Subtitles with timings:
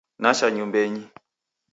[0.21, 1.03] Nacha nyumbenyi